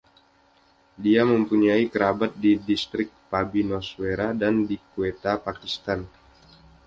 [1.03, 5.99] Dia mempunyai kerabat di Distrik Pabbi Nowshera, dan di Quetta, Pakistan.